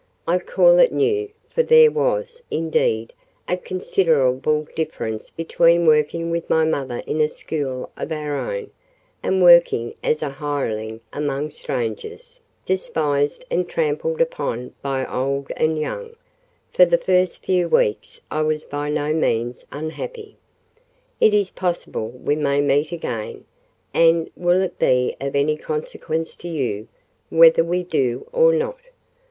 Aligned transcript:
I 0.27 0.39
call 0.39 0.79
it 0.79 0.91
new, 0.91 1.29
for 1.47 1.61
there 1.61 1.91
was, 1.91 2.41
indeed, 2.49 3.13
a 3.47 3.55
considerable 3.55 4.67
difference 4.75 5.29
between 5.29 5.85
working 5.85 6.31
with 6.31 6.49
my 6.49 6.65
mother 6.65 7.03
in 7.05 7.21
a 7.21 7.29
school 7.29 7.91
of 7.95 8.11
our 8.11 8.35
own, 8.35 8.71
and 9.21 9.43
working 9.43 9.93
as 10.03 10.23
a 10.23 10.29
hireling 10.29 11.01
among 11.13 11.51
strangers, 11.51 12.39
despised 12.65 13.45
and 13.51 13.69
trampled 13.69 14.21
upon 14.21 14.73
by 14.81 15.05
old 15.05 15.51
and 15.55 15.77
young; 15.77 16.05
and 16.05 16.15
for 16.73 16.85
the 16.85 16.97
first 16.97 17.45
few 17.45 17.69
weeks 17.69 18.21
I 18.31 18.41
was 18.41 18.63
by 18.63 18.89
no 18.89 19.13
means 19.13 19.67
unhappy. 19.71 20.35
"It 21.19 21.35
is 21.35 21.51
possible 21.51 22.09
we 22.09 22.35
may 22.35 22.59
meet 22.59 22.91
again," 22.91 23.45
and 23.93 24.31
"will 24.35 24.63
it 24.63 24.79
be 24.79 25.15
of 25.21 25.35
any 25.35 25.57
consequence 25.57 26.35
to 26.37 26.47
you 26.47 26.87
whether 27.29 27.63
we 27.63 27.83
do 27.83 28.25
or 28.33 28.51
not?" 28.51 28.79